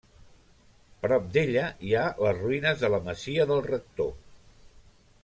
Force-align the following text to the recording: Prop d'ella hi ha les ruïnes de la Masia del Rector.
Prop 1.01 1.27
d'ella 1.35 1.65
hi 1.89 1.93
ha 1.99 2.05
les 2.27 2.39
ruïnes 2.39 2.81
de 2.85 2.91
la 2.95 3.01
Masia 3.09 3.47
del 3.53 3.63
Rector. 3.69 4.11